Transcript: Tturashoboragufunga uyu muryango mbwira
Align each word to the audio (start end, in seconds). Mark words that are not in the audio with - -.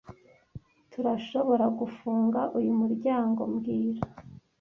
Tturashoboragufunga 0.89 2.41
uyu 2.57 2.71
muryango 2.81 3.41
mbwira 3.53 4.01